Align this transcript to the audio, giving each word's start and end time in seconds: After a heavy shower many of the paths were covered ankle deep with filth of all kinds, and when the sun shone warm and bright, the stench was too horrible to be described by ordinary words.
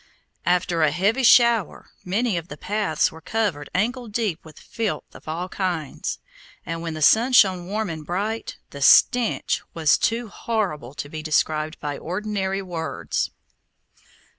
After 0.47 0.81
a 0.81 0.89
heavy 0.89 1.21
shower 1.21 1.91
many 2.03 2.35
of 2.35 2.47
the 2.47 2.57
paths 2.57 3.11
were 3.11 3.21
covered 3.21 3.69
ankle 3.75 4.07
deep 4.07 4.43
with 4.43 4.57
filth 4.57 5.13
of 5.13 5.27
all 5.27 5.47
kinds, 5.47 6.17
and 6.65 6.81
when 6.81 6.95
the 6.95 7.03
sun 7.03 7.33
shone 7.33 7.67
warm 7.67 7.87
and 7.87 8.03
bright, 8.03 8.57
the 8.71 8.81
stench 8.81 9.61
was 9.75 9.99
too 9.99 10.27
horrible 10.27 10.95
to 10.95 11.07
be 11.07 11.21
described 11.21 11.79
by 11.79 11.99
ordinary 11.99 12.63
words. 12.63 13.29